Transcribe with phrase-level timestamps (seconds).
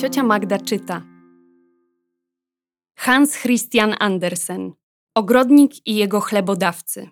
[0.00, 1.02] Ciocia Magda czyta.
[2.98, 4.72] Hans Christian Andersen.
[5.14, 7.08] Ogrodnik i jego chlebodawcy.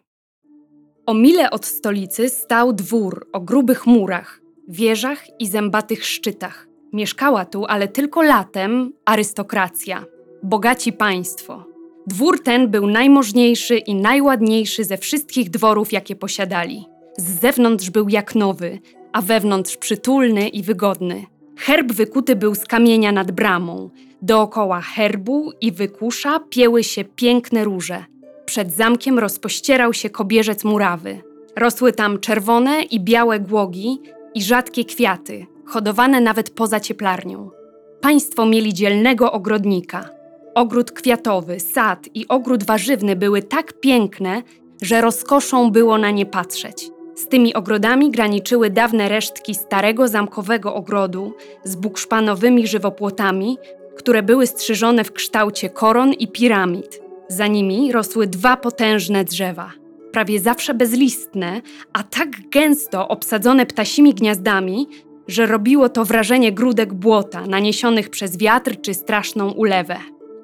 [1.07, 6.67] O mile od stolicy stał dwór o grubych murach, wieżach i zębatych szczytach.
[6.93, 10.05] Mieszkała tu, ale tylko latem, arystokracja,
[10.43, 11.65] bogaci państwo.
[12.07, 16.87] Dwór ten był najmożniejszy i najładniejszy ze wszystkich dworów, jakie posiadali.
[17.17, 18.79] Z zewnątrz był jak nowy,
[19.13, 21.36] a wewnątrz przytulny i wygodny.
[21.57, 23.91] Herb wykuty był z kamienia nad bramą.
[24.23, 28.05] Dookoła herbu i wykusza pieły się piękne róże.
[28.47, 31.21] Przed zamkiem rozpościerał się kobierzec murawy.
[31.57, 33.99] Rosły tam czerwone i białe głogi
[34.35, 37.51] i rzadkie kwiaty, hodowane nawet poza cieplarnią.
[38.01, 40.09] Państwo mieli dzielnego ogrodnika.
[40.55, 44.43] Ogród kwiatowy, sad i ogród warzywny były tak piękne,
[44.83, 46.91] że rozkoszą było na nie patrzeć.
[47.17, 53.59] Z tymi ogrodami graniczyły dawne resztki starego zamkowego ogrodu z bukszpanowymi żywopłotami,
[53.97, 57.01] które były strzyżone w kształcie koron i piramid.
[57.29, 59.73] Za nimi rosły dwa potężne drzewa,
[60.13, 61.61] prawie zawsze bezlistne,
[61.93, 64.89] a tak gęsto obsadzone ptasimi gniazdami,
[65.29, 69.97] że robiło to wrażenie grudek błota naniesionych przez wiatr czy straszną ulewę.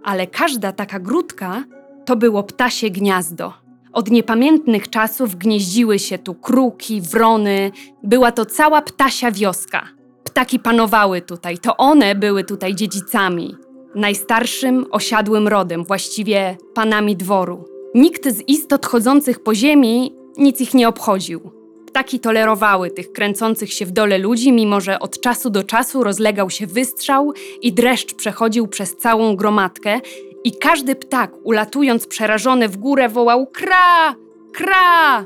[0.04, 1.64] Ale każda taka grudka
[2.04, 3.61] to było ptasie gniazdo.
[3.92, 7.70] Od niepamiętnych czasów gnieździły się tu kruki, wrony,
[8.02, 9.88] była to cała ptasia wioska.
[10.24, 13.56] Ptaki panowały tutaj, to one były tutaj dziedzicami,
[13.94, 17.64] najstarszym, osiadłym rodem, właściwie panami dworu.
[17.94, 21.61] Nikt z istot chodzących po ziemi nic ich nie obchodził.
[21.92, 26.50] Ptaki tolerowały tych kręcących się w dole ludzi, mimo że od czasu do czasu rozlegał
[26.50, 30.00] się wystrzał i dreszcz przechodził przez całą gromadkę
[30.44, 34.14] i każdy ptak, ulatując przerażony w górę, wołał kra,
[34.52, 35.24] kra.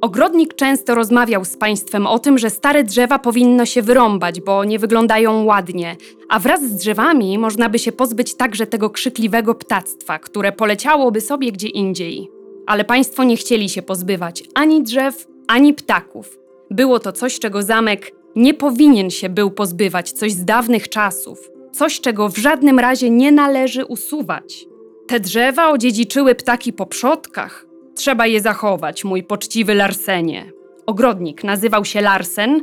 [0.00, 4.78] Ogrodnik często rozmawiał z państwem o tym, że stare drzewa powinno się wyrąbać, bo nie
[4.78, 5.96] wyglądają ładnie,
[6.28, 11.52] a wraz z drzewami można by się pozbyć także tego krzykliwego ptactwa, które poleciałoby sobie
[11.52, 12.30] gdzie indziej.
[12.66, 16.38] Ale państwo nie chcieli się pozbywać ani drzew, ani ptaków.
[16.70, 22.00] Było to coś, czego zamek nie powinien się był pozbywać, coś z dawnych czasów, coś,
[22.00, 24.66] czego w żadnym razie nie należy usuwać.
[25.08, 27.66] Te drzewa odziedziczyły ptaki po przodkach.
[27.94, 30.52] Trzeba je zachować, mój poczciwy Larsenie.
[30.86, 32.60] Ogrodnik nazywał się Larsen,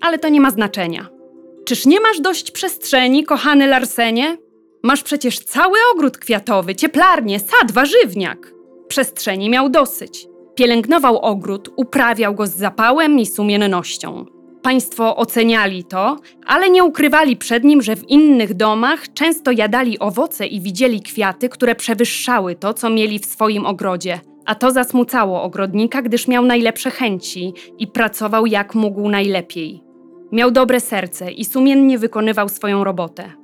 [0.00, 1.08] ale to nie ma znaczenia.
[1.64, 4.36] Czyż nie masz dość przestrzeni, kochany Larsenie?
[4.82, 8.52] Masz przecież cały ogród kwiatowy, cieplarnię, sad, warzywniak.
[8.88, 10.29] Przestrzeni miał dosyć.
[10.54, 14.24] Pielęgnował ogród, uprawiał go z zapałem i sumiennością.
[14.62, 16.16] Państwo oceniali to,
[16.46, 21.48] ale nie ukrywali przed nim, że w innych domach często jadali owoce i widzieli kwiaty,
[21.48, 24.20] które przewyższały to, co mieli w swoim ogrodzie.
[24.46, 29.82] A to zasmucało ogrodnika, gdyż miał najlepsze chęci i pracował jak mógł najlepiej.
[30.32, 33.39] Miał dobre serce i sumiennie wykonywał swoją robotę.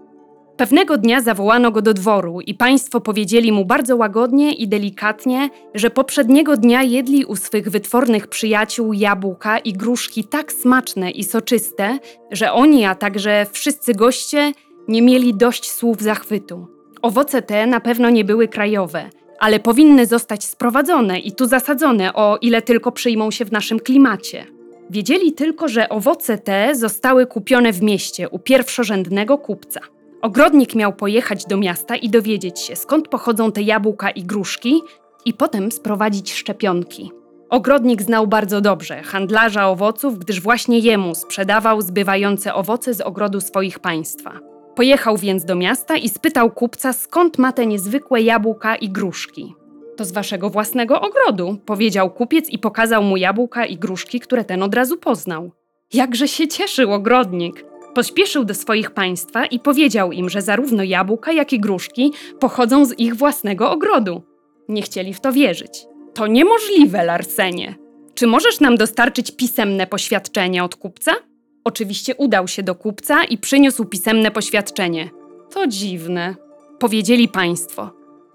[0.56, 5.90] Pewnego dnia zawołano go do dworu i państwo powiedzieli mu bardzo łagodnie i delikatnie, że
[5.90, 11.98] poprzedniego dnia jedli u swych wytwornych przyjaciół jabłka i gruszki tak smaczne i soczyste,
[12.30, 14.52] że oni, a także wszyscy goście
[14.88, 16.66] nie mieli dość słów zachwytu.
[17.02, 22.38] Owoce te na pewno nie były krajowe, ale powinny zostać sprowadzone i tu zasadzone, o
[22.40, 24.46] ile tylko przyjmą się w naszym klimacie.
[24.90, 29.80] Wiedzieli tylko, że owoce te zostały kupione w mieście u pierwszorzędnego kupca.
[30.22, 34.82] Ogrodnik miał pojechać do miasta i dowiedzieć się, skąd pochodzą te jabłka i gruszki,
[35.24, 37.12] i potem sprowadzić szczepionki.
[37.50, 43.78] Ogrodnik znał bardzo dobrze handlarza owoców, gdyż właśnie jemu sprzedawał zbywające owoce z ogrodu swoich
[43.78, 44.32] państwa.
[44.74, 49.54] Pojechał więc do miasta i spytał kupca, skąd ma te niezwykłe jabłka i gruszki.
[49.96, 54.62] To z waszego własnego ogrodu, powiedział kupiec i pokazał mu jabłka i gruszki, które ten
[54.62, 55.50] od razu poznał.
[55.92, 57.64] Jakże się cieszył ogrodnik!
[57.96, 62.98] Pośpieszył do swoich państwa i powiedział im, że zarówno jabłka, jak i gruszki pochodzą z
[62.98, 64.22] ich własnego ogrodu.
[64.68, 65.86] Nie chcieli w to wierzyć.
[66.14, 67.74] To niemożliwe, Larsenie.
[68.14, 71.12] Czy możesz nam dostarczyć pisemne poświadczenie od kupca?
[71.64, 75.10] Oczywiście udał się do kupca i przyniósł pisemne poświadczenie.
[75.50, 76.34] To dziwne,
[76.78, 77.90] powiedzieli państwo.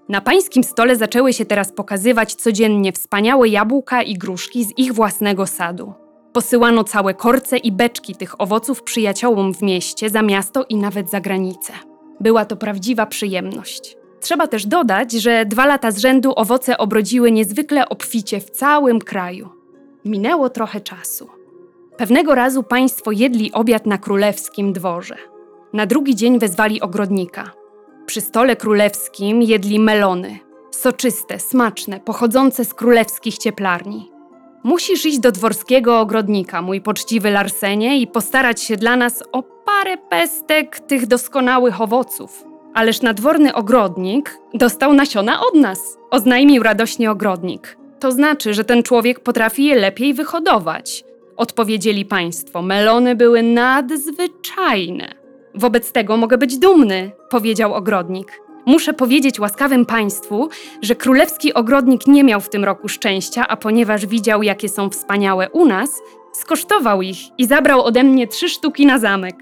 [0.08, 5.46] Na pańskim stole zaczęły się teraz pokazywać codziennie wspaniałe jabłka i gruszki z ich własnego
[5.46, 5.92] sadu.
[6.32, 11.20] Posyłano całe korce i beczki tych owoców przyjaciołom w mieście, za miasto i nawet za
[11.20, 11.72] granicę.
[12.20, 13.96] Była to prawdziwa przyjemność.
[14.20, 19.48] Trzeba też dodać, że dwa lata z rzędu owoce obrodziły niezwykle obficie w całym kraju.
[20.04, 21.28] Minęło trochę czasu.
[21.96, 25.16] Pewnego razu państwo jedli obiad na królewskim dworze.
[25.72, 27.50] Na drugi dzień wezwali ogrodnika.
[28.06, 30.38] Przy stole królewskim jedli melony,
[30.70, 34.11] soczyste, smaczne, pochodzące z królewskich cieplarni.
[34.64, 39.96] Musisz iść do dworskiego ogrodnika, mój poczciwy Larsenie, i postarać się dla nas o parę
[39.96, 42.44] pestek tych doskonałych owoców.
[42.74, 47.76] Ależ nadworny ogrodnik dostał nasiona od nas, oznajmił radośnie ogrodnik.
[48.00, 51.04] To znaczy, że ten człowiek potrafi je lepiej wyhodować.
[51.36, 55.14] Odpowiedzieli państwo, melony były nadzwyczajne.
[55.54, 58.42] Wobec tego mogę być dumny, powiedział ogrodnik.
[58.66, 60.48] Muszę powiedzieć łaskawym państwu,
[60.82, 65.50] że królewski ogrodnik nie miał w tym roku szczęścia, a ponieważ widział, jakie są wspaniałe
[65.50, 69.36] u nas, skosztował ich i zabrał ode mnie trzy sztuki na zamek.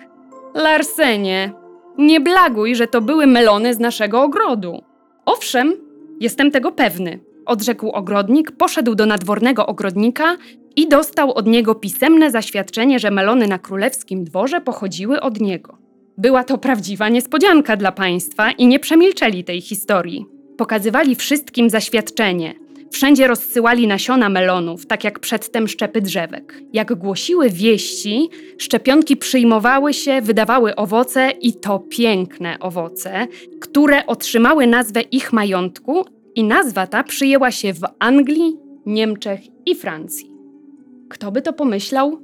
[0.55, 1.52] Larsenie,
[1.99, 4.82] nie blaguj, że to były melony z naszego ogrodu.
[5.26, 5.73] Owszem,
[6.20, 10.37] jestem tego pewny, odrzekł ogrodnik, poszedł do nadwornego ogrodnika
[10.76, 15.79] i dostał od niego pisemne zaświadczenie, że melony na królewskim dworze pochodziły od niego.
[16.20, 20.26] Była to prawdziwa niespodzianka dla państwa i nie przemilczeli tej historii.
[20.56, 22.55] Pokazywali wszystkim zaświadczenie.
[22.90, 26.62] Wszędzie rozsyłali nasiona melonów, tak jak przedtem szczepy drzewek.
[26.72, 28.28] Jak głosiły wieści,
[28.58, 33.26] szczepionki przyjmowały się, wydawały owoce i to piękne owoce,
[33.61, 38.56] które otrzymały nazwę ich majątku i nazwa ta przyjęła się w Anglii,
[38.87, 40.31] Niemczech i Francji.
[41.08, 42.20] Kto by to pomyślał?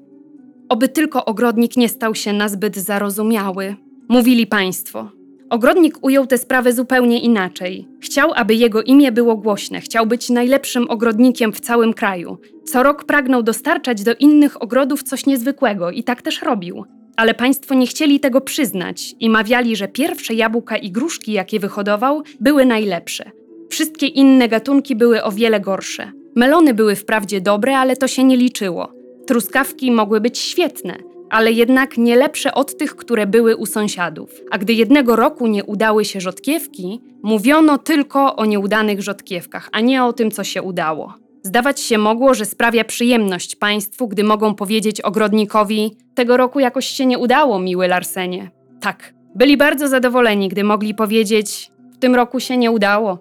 [0.69, 3.77] Oby tylko ogrodnik nie stał się nazbyt zarozumiały,
[4.09, 5.11] Mówili państwo.
[5.51, 7.89] Ogrodnik ujął tę sprawę zupełnie inaczej.
[8.01, 12.39] Chciał, aby jego imię było głośne, chciał być najlepszym ogrodnikiem w całym kraju.
[12.65, 16.85] Co rok pragnął dostarczać do innych ogrodów coś niezwykłego i tak też robił.
[17.17, 22.23] Ale państwo nie chcieli tego przyznać i mawiali, że pierwsze jabłka i gruszki, jakie wyhodował,
[22.41, 23.31] były najlepsze.
[23.71, 26.13] Wszystkie inne gatunki były o wiele gorsze.
[26.37, 28.93] Melony były wprawdzie dobre, ale to się nie liczyło.
[29.27, 30.97] Truskawki mogły być świetne,
[31.31, 34.31] ale jednak nie lepsze od tych, które były u sąsiadów.
[34.51, 40.05] A gdy jednego roku nie udały się rzodkiewki, mówiono tylko o nieudanych rzodkiewkach, a nie
[40.05, 41.15] o tym, co się udało.
[41.43, 47.07] Zdawać się mogło, że sprawia przyjemność państwu, gdy mogą powiedzieć ogrodnikowi: Tego roku jakoś się
[47.07, 48.51] nie udało, miły Larsenie.
[48.81, 53.19] Tak, byli bardzo zadowoleni, gdy mogli powiedzieć: W tym roku się nie udało.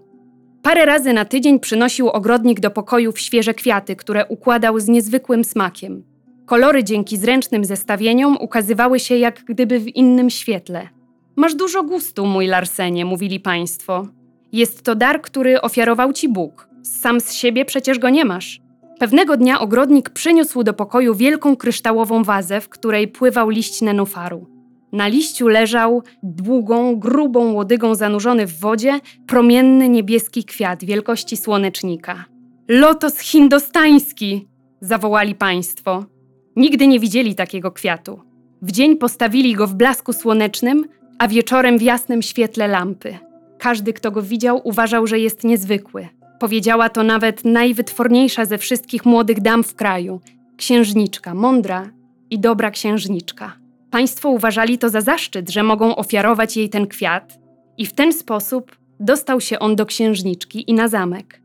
[0.62, 6.15] Parę razy na tydzień przynosił ogrodnik do pokojów świeże kwiaty, które układał z niezwykłym smakiem.
[6.46, 10.90] Kolory dzięki zręcznym zestawieniom ukazywały się jak gdyby w innym świetle.
[11.36, 14.08] Masz dużo gustu, mój Larsenie, mówili państwo.
[14.52, 16.70] Jest to dar, który ofiarował ci Bóg.
[16.84, 18.62] Sam z siebie przecież go nie masz.
[19.00, 24.48] Pewnego dnia ogrodnik przyniósł do pokoju wielką kryształową wazę, w której pływał liść nenufaru.
[24.92, 32.26] Na liściu leżał długą, grubą łodygą zanurzony w wodzie promienny niebieski kwiat wielkości słonecznika.
[32.68, 34.48] Lotos hindostański!
[34.82, 36.15] zawołali państwo.
[36.56, 38.20] Nigdy nie widzieli takiego kwiatu.
[38.62, 40.86] W dzień postawili go w blasku słonecznym,
[41.18, 43.18] a wieczorem w jasnym świetle lampy.
[43.58, 46.08] Każdy, kto go widział, uważał, że jest niezwykły.
[46.40, 50.22] Powiedziała to nawet najwytworniejsza ze wszystkich młodych dam w kraju
[50.58, 51.90] księżniczka, mądra
[52.30, 53.54] i dobra księżniczka.
[53.92, 57.40] Państwo uważali to za zaszczyt, że mogą ofiarować jej ten kwiat,
[57.78, 61.42] i w ten sposób dostał się on do księżniczki i na zamek.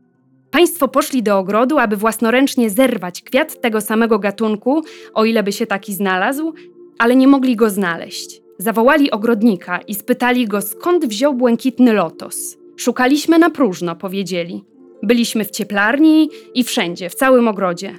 [0.51, 4.81] Państwo poszli do ogrodu, aby własnoręcznie zerwać kwiat tego samego gatunku,
[5.13, 6.53] o ile by się taki znalazł,
[6.97, 8.41] ale nie mogli go znaleźć.
[8.57, 12.57] Zawołali ogrodnika i spytali go, skąd wziął błękitny lotos.
[12.77, 14.63] Szukaliśmy na próżno, powiedzieli.
[15.03, 17.95] Byliśmy w cieplarni i wszędzie, w całym ogrodzie.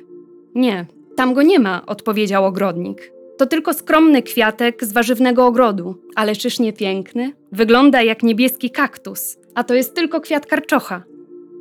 [0.54, 3.12] Nie, tam go nie ma, odpowiedział ogrodnik.
[3.38, 7.32] To tylko skromny kwiatek z warzywnego ogrodu, ale czyż nie piękny?
[7.52, 11.02] Wygląda jak niebieski kaktus, a to jest tylko kwiat karczocha.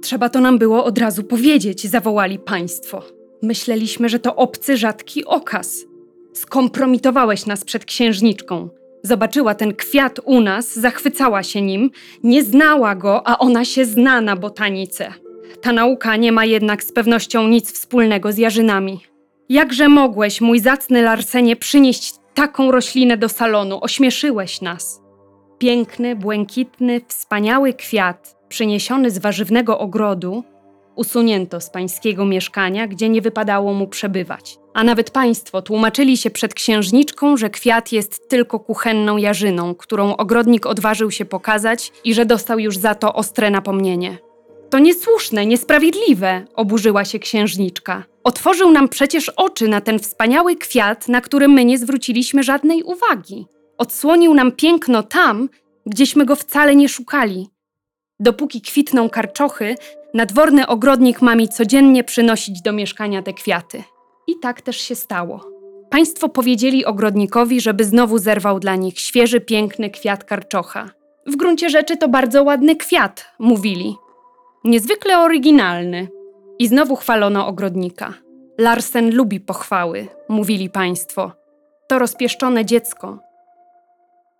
[0.01, 3.03] Trzeba to nam było od razu powiedzieć, zawołali państwo.
[3.41, 5.85] Myśleliśmy, że to obcy, rzadki okaz.
[6.33, 8.69] Skompromitowałeś nas przed księżniczką.
[9.03, 11.91] Zobaczyła ten kwiat u nas, zachwycała się nim,
[12.23, 15.13] nie znała go, a ona się zna na botanice.
[15.61, 18.99] Ta nauka nie ma jednak z pewnością nic wspólnego z jarzynami.
[19.49, 23.79] Jakże mogłeś, mój zacny Larsenie, przynieść taką roślinę do salonu?
[23.81, 25.01] Ośmieszyłeś nas.
[25.57, 30.43] Piękny, błękitny, wspaniały kwiat przyniesiony z warzywnego ogrodu,
[30.95, 34.57] usunięto z pańskiego mieszkania, gdzie nie wypadało mu przebywać.
[34.73, 40.65] A nawet państwo tłumaczyli się przed księżniczką, że kwiat jest tylko kuchenną jarzyną, którą ogrodnik
[40.65, 44.17] odważył się pokazać i że dostał już za to ostre napomnienie.
[44.69, 48.03] To niesłuszne, niesprawiedliwe, oburzyła się księżniczka.
[48.23, 53.45] Otworzył nam przecież oczy na ten wspaniały kwiat, na który my nie zwróciliśmy żadnej uwagi.
[53.77, 55.49] Odsłonił nam piękno tam,
[55.85, 57.49] gdzieśmy go wcale nie szukali.
[58.21, 59.75] Dopóki kwitną karczochy,
[60.13, 63.83] nadworny ogrodnik ma mi codziennie przynosić do mieszkania te kwiaty.
[64.27, 65.45] I tak też się stało.
[65.89, 70.89] Państwo powiedzieli ogrodnikowi, żeby znowu zerwał dla nich świeży, piękny kwiat karczocha.
[71.27, 73.95] W gruncie rzeczy to bardzo ładny kwiat, mówili.
[74.63, 76.07] Niezwykle oryginalny.
[76.59, 78.13] I znowu chwalono ogrodnika.
[78.57, 81.31] Larsen lubi pochwały, mówili państwo.
[81.87, 83.19] To rozpieszczone dziecko.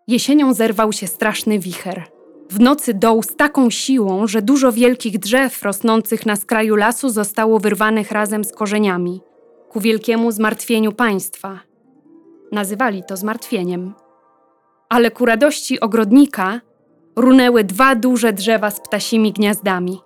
[0.07, 2.21] Jesienią zerwał się straszny wicher.
[2.51, 7.60] W nocy doł z taką siłą, że dużo wielkich drzew rosnących na skraju lasu zostało
[7.60, 9.22] wyrwanych razem z korzeniami,
[9.70, 11.60] ku wielkiemu zmartwieniu państwa.
[12.51, 13.93] Nazywali to zmartwieniem.
[14.89, 16.62] Ale ku radości ogrodnika
[17.15, 20.00] runęły dwa duże drzewa z ptasimi gniazdami.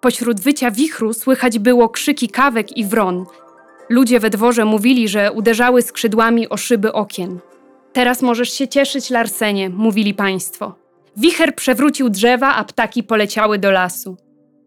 [0.00, 3.24] Pośród wycia wichru słychać było krzyki kawek i wron.
[3.88, 7.38] Ludzie we dworze mówili, że uderzały skrzydłami o szyby okien.
[7.92, 10.81] Teraz możesz się cieszyć, Larsenie, mówili państwo.
[11.16, 14.16] Wicher przewrócił drzewa, a ptaki poleciały do lasu.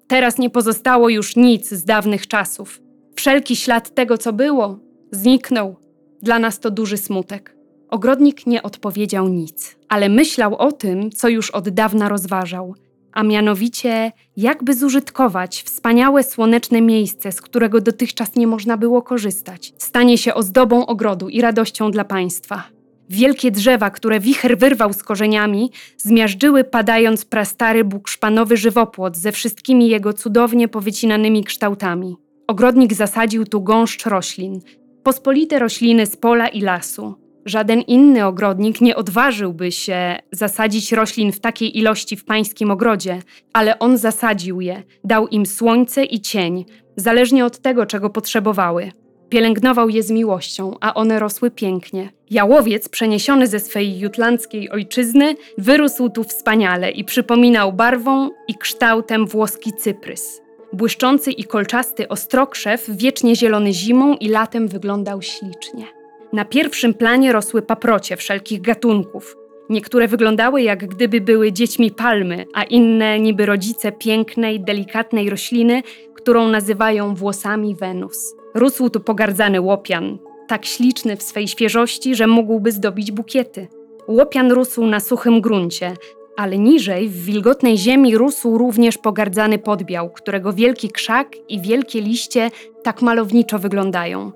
[0.08, 2.82] Teraz nie pozostało już nic z dawnych czasów.
[3.16, 4.80] Wszelki ślad tego, co było,
[5.12, 5.76] zniknął.
[6.22, 7.56] Dla nas to duży smutek.
[7.90, 12.76] Ogrodnik nie odpowiedział nic, ale myślał o tym, co już od dawna rozważał,
[13.12, 19.74] a mianowicie jakby zużytkować wspaniałe słoneczne miejsce, z którego dotychczas nie można było korzystać.
[19.78, 22.75] Stanie się ozdobą ogrodu i radością dla państwa.
[23.10, 29.90] Wielkie drzewa, które wicher wyrwał z korzeniami, zmiażdżyły padając prastary Bóg szpanowy żywopłot ze wszystkimi
[29.90, 32.16] jego cudownie powycinanymi kształtami.
[32.48, 34.60] Ogrodnik zasadził tu gąszcz roślin,
[35.04, 37.16] pospolite rośliny z pola i lasu.
[37.46, 43.20] Żaden inny ogrodnik nie odważyłby się zasadzić roślin w takiej ilości w pańskim ogrodzie,
[43.54, 46.66] ale on zasadził je, dał im słońce i cień,
[46.98, 48.92] zależnie od tego, czego potrzebowały.
[49.36, 52.10] Pielęgnował je z miłością, a one rosły pięknie.
[52.30, 59.74] Jałowiec, przeniesiony ze swej jutlandzkiej ojczyzny, wyrósł tu wspaniale i przypominał barwą i kształtem włoski
[59.74, 60.42] cyprys.
[60.74, 65.86] Błyszczący i kolczasty ostrokrzew, wiecznie zielony zimą i latem wyglądał ślicznie.
[66.34, 69.36] Na pierwszym planie rosły paprocie wszelkich gatunków.
[69.70, 76.48] Niektóre wyglądały jak gdyby były dziećmi palmy, a inne niby rodzice pięknej, delikatnej rośliny, którą
[76.48, 78.36] nazywają włosami Wenus.
[78.56, 83.68] Rósł tu pogardzany łopian, tak śliczny w swej świeżości, że mógłby zdobić bukiety.
[84.08, 85.94] Łopian rósł na suchym gruncie,
[86.38, 92.52] ale niżej, w wilgotnej ziemi, rósł również pogardzany podbiał, którego wielki krzak i wielkie liście
[92.84, 94.32] tak malowniczo wyglądają.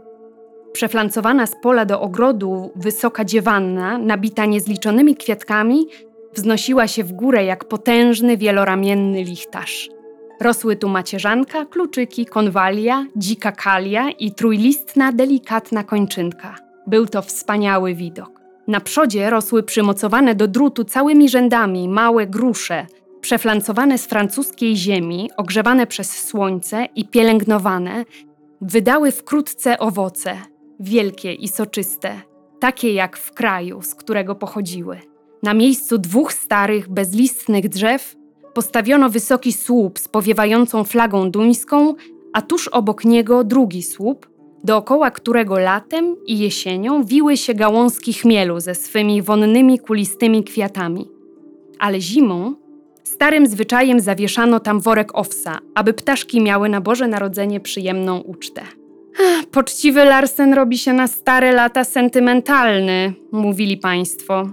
[0.73, 5.87] Przeflancowana z pola do ogrodu wysoka dziewanna, nabita niezliczonymi kwiatkami,
[6.33, 9.89] wznosiła się w górę jak potężny, wieloramienny lichtarz.
[10.39, 16.55] Rosły tu macierzanka, kluczyki, konwalia, dzika kalia i trójlistna, delikatna kończynka.
[16.87, 18.41] Był to wspaniały widok.
[18.67, 22.87] Na przodzie rosły przymocowane do drutu całymi rzędami małe grusze,
[23.21, 28.05] przeflancowane z francuskiej ziemi, ogrzewane przez słońce i pielęgnowane,
[28.61, 30.37] wydały wkrótce owoce,
[30.79, 32.21] wielkie i soczyste,
[32.59, 34.99] takie jak w kraju, z którego pochodziły.
[35.43, 38.15] Na miejscu dwóch starych, bezlistnych drzew
[38.53, 41.95] postawiono wysoki słup z powiewającą flagą duńską,
[42.33, 44.29] a tuż obok niego drugi słup,
[44.63, 51.07] dookoła którego latem i jesienią wiły się gałązki chmielu ze swymi wonnymi, kulistymi kwiatami.
[51.79, 52.55] Ale zimą
[53.03, 58.61] starym zwyczajem zawieszano tam worek owsa, aby ptaszki miały na Boże Narodzenie przyjemną ucztę.
[59.51, 64.49] Poczciwy Larsen robi się na stare lata sentymentalny, mówili państwo,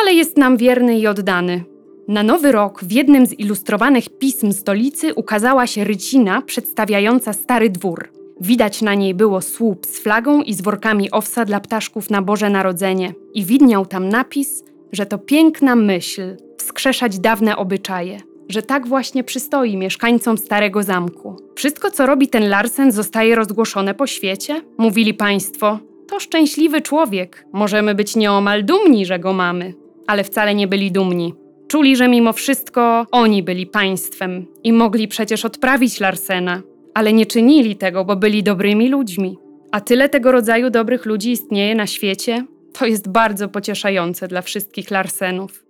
[0.00, 1.64] ale jest nam wierny i oddany.
[2.08, 8.08] Na nowy rok w jednym z ilustrowanych pism stolicy ukazała się rycina przedstawiająca stary dwór.
[8.40, 12.50] Widać na niej było słup z flagą i z workami owsa dla ptaszków na Boże
[12.50, 19.24] Narodzenie i widniał tam napis, że to piękna myśl wskrzeszać dawne obyczaje, że tak właśnie
[19.24, 21.36] przystoi mieszkańcom Starego Zamku.
[21.56, 24.62] Wszystko, co robi ten Larsen, zostaje rozgłoszone po świecie?
[24.78, 25.78] Mówili państwo.
[26.08, 27.46] To szczęśliwy człowiek.
[27.52, 29.74] Możemy być nieomal dumni, że go mamy.
[30.06, 31.34] Ale wcale nie byli dumni.
[31.68, 36.62] Czuli, że mimo wszystko oni byli państwem i mogli przecież odprawić Larsena,
[36.94, 39.38] ale nie czynili tego, bo byli dobrymi ludźmi.
[39.72, 44.90] A tyle tego rodzaju dobrych ludzi istnieje na świecie, to jest bardzo pocieszające dla wszystkich
[44.90, 45.64] Larsenów.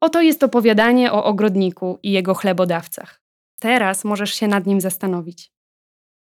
[0.00, 3.20] Oto jest opowiadanie o ogrodniku i jego chlebodawcach.
[3.60, 5.55] Teraz możesz się nad nim zastanowić.